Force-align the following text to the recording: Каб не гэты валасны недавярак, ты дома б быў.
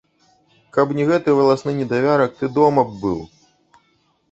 Каб 0.77 0.93
не 0.99 1.05
гэты 1.09 1.35
валасны 1.41 1.75
недавярак, 1.81 2.31
ты 2.41 2.51
дома 2.59 2.81
б 2.91 3.01
быў. 3.07 3.23